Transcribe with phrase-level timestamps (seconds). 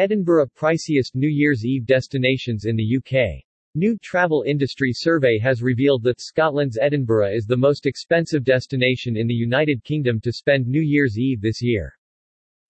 [0.00, 3.44] Edinburgh priciest New Year's Eve destinations in the UK.
[3.74, 9.26] New Travel Industry Survey has revealed that Scotland's Edinburgh is the most expensive destination in
[9.26, 11.92] the United Kingdom to spend New Year's Eve this year.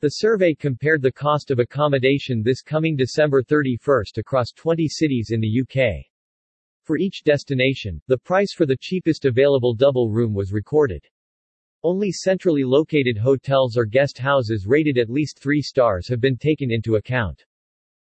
[0.00, 5.40] The survey compared the cost of accommodation this coming December 31st across 20 cities in
[5.40, 6.04] the UK.
[6.82, 11.06] For each destination, the price for the cheapest available double room was recorded.
[11.82, 16.70] Only centrally located hotels or guest houses rated at least 3 stars have been taken
[16.70, 17.44] into account.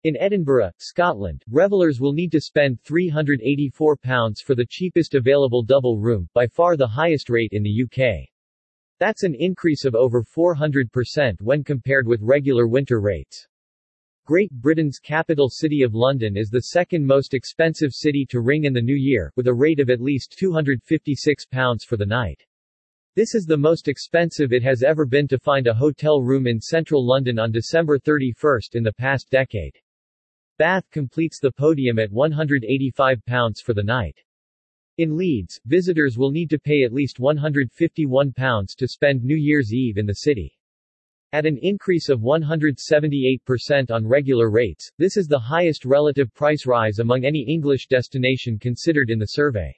[0.03, 6.27] In Edinburgh, Scotland, revelers will need to spend £384 for the cheapest available double room,
[6.33, 8.27] by far the highest rate in the UK.
[8.99, 13.47] That's an increase of over 400% when compared with regular winter rates.
[14.25, 18.73] Great Britain's capital city of London is the second most expensive city to ring in
[18.73, 22.41] the new year, with a rate of at least £256 for the night.
[23.15, 26.59] This is the most expensive it has ever been to find a hotel room in
[26.59, 29.75] central London on December 31 in the past decade.
[30.57, 34.17] Bath completes the podium at £185 for the night.
[34.97, 39.99] In Leeds, visitors will need to pay at least £151 to spend New Year's Eve
[39.99, 40.57] in the city.
[41.33, 46.97] At an increase of 178% on regular rates, this is the highest relative price rise
[46.97, 49.71] among any English destination considered in the survey.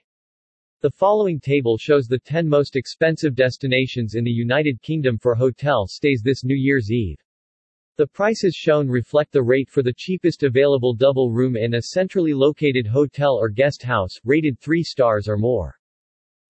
[0.86, 5.88] The following table shows the 10 most expensive destinations in the United Kingdom for hotel
[5.88, 7.18] stays this New Year's Eve.
[7.98, 12.36] The prices shown reflect the rate for the cheapest available double room in a centrally
[12.36, 15.76] located hotel or guest house, rated 3 stars or more.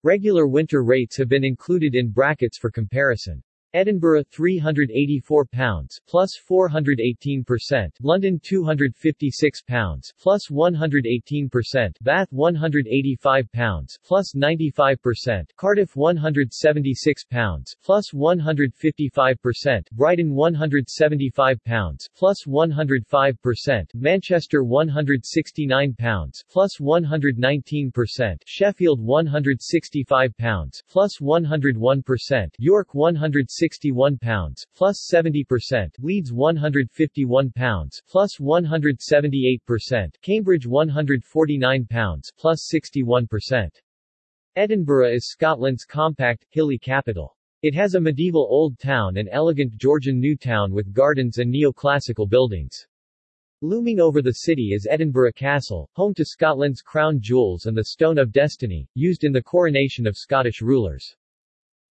[0.04, 3.42] Regular winter rates have been included in brackets for comparison.
[3.76, 18.12] Edinburgh £384 plus 418%, London £256 plus 118%, Bath £185 plus 95%, Cardiff £176 plus
[18.14, 33.65] 155%, Brighton £175 plus 105%, Manchester £169 plus 119%, Sheffield £165 plus 101%, York £160
[33.66, 43.70] 61 pounds, plus 70%, Leeds 151 pounds, plus 178%, Cambridge 149 pounds, plus 61%.
[44.56, 47.36] Edinburgh is Scotland's compact, hilly capital.
[47.64, 52.30] It has a medieval old town and elegant Georgian new town with gardens and neoclassical
[52.30, 52.86] buildings.
[53.64, 58.20] Looming over the city is Edinburgh Castle, home to Scotland's crown jewels and the Stone
[58.20, 61.16] of Destiny, used in the coronation of Scottish rulers.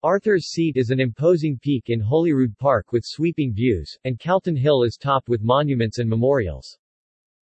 [0.05, 4.83] Arthur's Seat is an imposing peak in Holyrood Park with sweeping views, and Calton Hill
[4.83, 6.77] is topped with monuments and memorials.